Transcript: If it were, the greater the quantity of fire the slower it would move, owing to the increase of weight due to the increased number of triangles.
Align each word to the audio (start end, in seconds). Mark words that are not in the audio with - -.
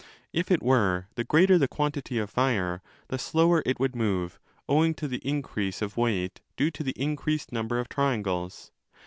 If 0.33 0.49
it 0.49 0.63
were, 0.63 1.05
the 1.13 1.23
greater 1.23 1.59
the 1.59 1.67
quantity 1.67 2.17
of 2.17 2.31
fire 2.31 2.81
the 3.09 3.19
slower 3.19 3.61
it 3.67 3.79
would 3.79 3.95
move, 3.95 4.39
owing 4.67 4.95
to 4.95 5.07
the 5.07 5.19
increase 5.23 5.79
of 5.79 5.95
weight 5.95 6.41
due 6.57 6.71
to 6.71 6.81
the 6.83 6.95
increased 6.99 7.51
number 7.51 7.79
of 7.79 7.87
triangles. 7.87 8.71